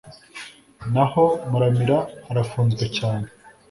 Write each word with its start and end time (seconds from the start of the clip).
naho 0.93 1.25
muramira 1.49 1.97
arafunzwe 2.31 2.85
cyane 2.97 3.27